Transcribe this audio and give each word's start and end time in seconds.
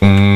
Mm. 0.00 0.27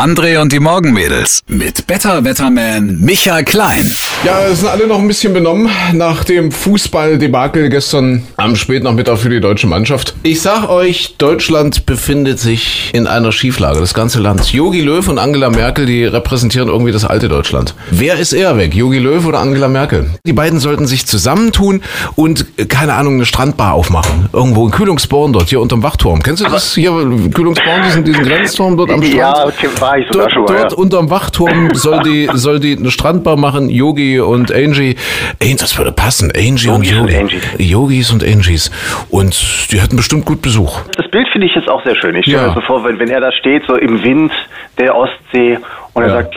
André 0.00 0.40
und 0.40 0.50
die 0.50 0.60
Morgenmädels 0.60 1.42
mit 1.46 1.86
Better 1.86 2.24
Wetterman 2.24 3.00
Michael 3.02 3.44
Klein. 3.44 3.84
Ja, 4.24 4.46
es 4.50 4.60
sind 4.60 4.70
alle 4.70 4.86
noch 4.86 4.98
ein 4.98 5.06
bisschen 5.06 5.34
benommen 5.34 5.68
nach 5.92 6.24
dem 6.24 6.50
Fußballdebakel 6.52 7.68
gestern 7.68 8.22
am 8.38 8.56
Spätnachmittag 8.56 9.18
für 9.18 9.28
die 9.28 9.40
deutsche 9.40 9.66
Mannschaft. 9.66 10.14
Ich 10.22 10.40
sag 10.40 10.70
euch, 10.70 11.16
Deutschland 11.18 11.84
befindet 11.84 12.38
sich 12.38 12.88
in 12.94 13.06
einer 13.06 13.30
Schieflage, 13.30 13.78
das 13.78 13.92
ganze 13.92 14.20
Land. 14.20 14.50
Jogi 14.54 14.80
Löw 14.80 15.06
und 15.06 15.18
Angela 15.18 15.50
Merkel, 15.50 15.84
die 15.84 16.06
repräsentieren 16.06 16.68
irgendwie 16.68 16.92
das 16.92 17.04
alte 17.04 17.28
Deutschland. 17.28 17.74
Wer 17.90 18.18
ist 18.18 18.32
eher 18.32 18.56
weg, 18.56 18.74
Jogi 18.74 19.00
Löw 19.00 19.26
oder 19.26 19.40
Angela 19.40 19.68
Merkel? 19.68 20.08
Die 20.24 20.32
beiden 20.32 20.60
sollten 20.60 20.86
sich 20.86 21.06
zusammentun 21.06 21.82
und, 22.16 22.46
äh, 22.56 22.64
keine 22.64 22.94
Ahnung, 22.94 23.16
eine 23.16 23.26
Strandbar 23.26 23.74
aufmachen. 23.74 24.30
Irgendwo 24.32 24.64
in 24.64 24.70
Kühlungsborn 24.70 25.34
dort, 25.34 25.50
hier 25.50 25.60
unterm 25.60 25.82
Wachturm. 25.82 26.22
Kennst 26.22 26.42
du 26.42 26.48
das 26.48 26.74
hier, 26.74 26.90
Kühlungsborn, 27.34 27.82
diesen, 27.84 28.04
diesen 28.04 28.24
Grenzturm 28.24 28.78
dort 28.78 28.90
am 28.90 29.02
Strand? 29.02 29.14
Ja, 29.14 29.50
war 29.90 29.98
ich 29.98 30.06
sogar 30.06 30.22
Dort, 30.28 30.32
schon 30.32 30.42
mal. 30.44 30.56
dort 30.60 30.72
ja. 30.72 30.78
unterm 30.78 31.10
Wachturm 31.10 31.68
soll 31.74 32.02
die, 32.02 32.28
soll 32.34 32.60
die 32.60 32.76
eine 32.76 32.90
Strandbar 32.90 33.36
machen, 33.36 33.68
Yogi 33.68 34.20
und 34.20 34.52
Angie. 34.52 34.96
Ey, 35.40 35.56
das 35.56 35.76
würde 35.78 35.92
passen, 35.92 36.30
Angie 36.34 36.68
und 36.68 36.84
Yogis 36.84 36.92
und 36.92 37.08
Yogi. 37.10 37.16
Angies. 37.16 37.42
Yogis 37.58 38.10
und 38.12 38.24
Angies. 38.24 38.70
Und 39.08 39.36
die 39.72 39.80
hätten 39.80 39.96
bestimmt 39.96 40.24
gut 40.24 40.42
Besuch. 40.42 40.80
Das 40.96 41.10
Bild 41.10 41.28
finde 41.32 41.46
ich 41.48 41.54
jetzt 41.54 41.68
auch 41.68 41.82
sehr 41.84 41.96
schön. 41.96 42.14
Ich 42.16 42.24
stelle 42.26 42.38
Ja. 42.42 42.48
mir 42.48 42.54
so 42.54 42.60
vor, 42.62 42.84
wenn, 42.84 42.98
wenn 42.98 43.08
er 43.08 43.20
da 43.20 43.32
steht, 43.32 43.64
so 43.66 43.74
im 43.76 44.02
Wind 44.02 44.32
der 44.78 44.94
Ostsee 44.94 45.58
und 45.94 46.02
er 46.02 46.08
Ja. 46.08 46.14
sagt, 46.22 46.36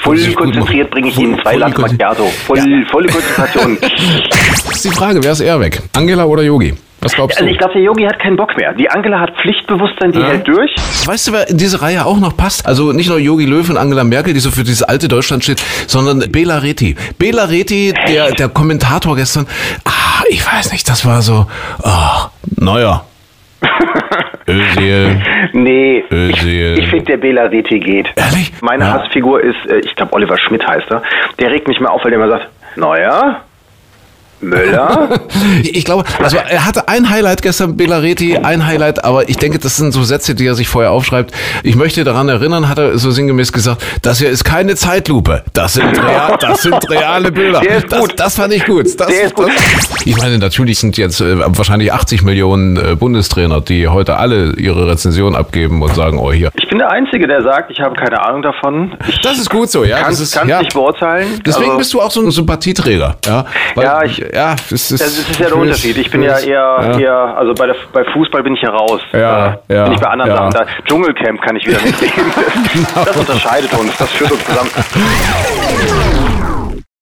voll 0.00 0.18
konzentriert 0.34 0.90
bringe 0.90 1.08
ich 1.08 1.14
Voll- 1.14 1.24
Ihnen 1.24 1.40
zwei 1.42 1.56
Latte 1.56 1.80
Macchiato. 1.80 2.24
Voll, 2.46 2.58
Ja. 2.58 2.64
Volle 2.90 3.08
Konzentration. 3.08 3.78
Das 3.80 4.70
ist 4.76 4.84
die 4.84 4.90
Frage, 4.90 5.22
wer 5.24 5.32
ist 5.32 5.40
eher 5.40 5.58
weg? 5.60 5.80
Angela 5.94 6.24
oder 6.24 6.42
Yogi? 6.42 6.74
Was 7.06 7.14
glaubst 7.14 7.38
du? 7.38 7.42
Also 7.42 7.52
ich 7.52 7.58
glaube, 7.58 7.72
der 7.74 7.82
Yogi 7.82 8.04
hat 8.04 8.18
keinen 8.18 8.36
Bock 8.36 8.56
mehr. 8.56 8.72
Die 8.74 8.90
Angela 8.90 9.20
hat 9.20 9.30
Pflichtbewusstsein, 9.40 10.12
die 10.12 10.18
Ja. 10.18 10.26
hält 10.28 10.46
durch. 10.48 10.74
Weißt 11.06 11.28
du, 11.28 11.32
wer 11.32 11.48
in 11.48 11.56
diese 11.56 11.80
Reihe 11.80 12.04
auch 12.04 12.18
noch 12.18 12.36
passt? 12.36 12.66
Also 12.66 12.92
nicht 12.92 13.08
nur 13.08 13.18
Yogi 13.18 13.44
Löw 13.46 13.68
und 13.70 13.76
Angela 13.76 14.02
Merkel, 14.04 14.34
die 14.34 14.40
so 14.40 14.50
für 14.50 14.64
dieses 14.64 14.82
alte 14.82 15.06
Deutschland 15.08 15.44
steht, 15.44 15.60
sondern 15.86 16.20
Bela 16.32 16.58
Reti. 16.58 16.96
Bela 17.18 17.44
Reti, 17.44 17.94
der, 18.08 18.32
der 18.32 18.48
Kommentator 18.48 19.14
gestern, 19.16 19.46
ah, 19.84 20.22
ich 20.28 20.44
weiß 20.46 20.72
nicht, 20.72 20.88
das 20.88 21.06
war 21.06 21.22
so, 21.22 21.46
ah, 21.84 22.30
naja. 22.56 23.02
Özil. 24.48 25.20
Nee, 25.52 26.04
Özil. 26.10 26.74
ich, 26.78 26.84
ich 26.84 26.90
finde, 26.90 27.04
der 27.06 27.16
Bela 27.16 27.42
Reti 27.44 27.80
geht. 27.80 28.08
Ehrlich? 28.16 28.52
Meine 28.60 28.84
Ja. 28.84 28.92
Hassfigur 28.94 29.40
ist, 29.40 29.56
äh, 29.68 29.78
ich 29.80 29.94
glaube, 29.96 30.12
Oliver 30.12 30.36
Schmidt 30.38 30.66
heißt 30.66 30.90
er. 30.90 31.02
Der 31.40 31.50
regt 31.50 31.66
mich 31.68 31.80
mal 31.80 31.88
auf, 31.88 32.04
weil 32.04 32.10
der 32.12 32.20
immer 32.20 32.30
sagt, 32.30 32.48
naja, 32.76 33.42
Müller? 34.40 35.08
Ich 35.62 35.84
glaube, 35.84 36.04
also 36.22 36.36
er 36.36 36.64
hatte 36.66 36.88
ein 36.88 37.08
Highlight 37.08 37.42
gestern, 37.42 37.76
Belareti, 37.76 38.36
ein 38.36 38.66
Highlight, 38.66 39.04
aber 39.04 39.28
ich 39.28 39.36
denke, 39.36 39.58
das 39.58 39.76
sind 39.76 39.92
so 39.92 40.02
Sätze, 40.04 40.34
die 40.34 40.46
er 40.46 40.54
sich 40.54 40.68
vorher 40.68 40.90
aufschreibt. 40.90 41.32
Ich 41.62 41.76
möchte 41.76 42.04
daran 42.04 42.28
erinnern, 42.28 42.68
hat 42.68 42.78
er 42.78 42.98
so 42.98 43.10
sinngemäß 43.10 43.52
gesagt, 43.52 43.82
das 44.02 44.18
hier 44.18 44.30
ist 44.30 44.44
keine 44.44 44.74
Zeitlupe. 44.76 45.42
Das 45.52 45.74
sind, 45.74 45.96
real, 46.02 46.36
das 46.40 46.62
sind 46.62 46.88
reale 46.90 47.30
Bilder. 47.32 47.60
Der 47.60 47.76
ist 47.78 47.92
das, 47.92 48.00
gut. 48.00 48.12
das 48.16 48.36
fand 48.36 48.52
ich 48.54 48.64
gut. 48.64 48.86
Das, 48.98 49.08
Der 49.08 49.22
ist 49.24 49.34
gut. 49.34 49.48
Das, 49.48 50.06
ich 50.06 50.16
meine, 50.18 50.38
natürlich 50.38 50.78
sind 50.78 50.96
jetzt 50.96 51.20
äh, 51.20 51.36
wahrscheinlich 51.56 51.92
80 51.92 52.22
Millionen 52.22 52.76
äh, 52.76 52.94
Bundestrainer, 52.96 53.60
die 53.60 53.88
heute 53.88 54.16
alle 54.16 54.52
ihre 54.56 54.86
Rezension 54.88 55.34
abgeben 55.36 55.82
und 55.82 55.94
sagen, 55.94 56.18
oh 56.18 56.32
hier. 56.32 56.50
Ich 56.56 56.68
bin 56.68 56.78
der 56.78 56.90
Einzige, 56.90 57.26
der 57.26 57.42
sagt, 57.42 57.70
ich 57.70 57.80
habe 57.80 57.94
keine 57.94 58.24
Ahnung 58.24 58.42
davon. 58.42 58.94
Ich 59.08 59.20
Das 59.20 59.38
ist 59.38 59.50
gut 59.50 59.70
so, 59.70 59.84
ja. 59.84 59.98
kann 59.98 60.10
das 60.10 60.20
es 60.20 60.34
ist, 60.34 60.46
ja. 60.46 60.60
nicht 60.60 60.72
beurteilen. 60.74 61.40
Deswegen 61.44 61.66
Also- 61.66 61.78
bist 61.78 61.94
du 61.94 62.00
auch 62.00 62.10
so 62.10 62.20
ein 62.20 62.30
Sympathieträger. 62.30 63.16
Ja, 63.26 63.46
Ja, 63.76 64.02
ich- 64.04 64.24
ja, 64.32 64.54
es 64.70 64.90
ist, 64.90 65.00
Das 65.00 65.18
ist 65.18 65.38
ja 65.38 65.46
der 65.46 65.56
Unterschied. 65.56 65.96
Ich 65.96 66.10
bin 66.10 66.22
ja 66.22 66.38
eher, 66.38 66.98
eher 66.98 67.36
also 67.36 67.54
bei, 67.54 67.66
der, 67.66 67.76
bei 67.92 68.04
Fußball 68.04 68.42
bin 68.42 68.54
ich 68.54 68.62
ja 68.62 68.70
raus. 68.70 69.00
Ja, 69.12 69.58
äh, 69.68 69.74
ja, 69.74 69.84
bin 69.84 69.92
ich 69.94 70.00
bei 70.00 70.08
anderen 70.08 70.30
ja. 70.30 70.36
Sachen. 70.36 70.50
Da, 70.52 70.66
Dschungelcamp 70.84 71.40
kann 71.42 71.56
ich 71.56 71.66
wieder 71.66 71.80
nicht 71.82 71.98
sehen. 71.98 72.12
Das 72.94 73.16
unterscheidet 73.16 73.72
uns, 73.74 73.96
das 73.96 74.10
führt 74.10 74.32
uns 74.32 74.44
zusammen. 74.44 74.70